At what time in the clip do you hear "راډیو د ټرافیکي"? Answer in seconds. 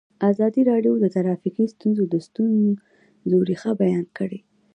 0.71-1.65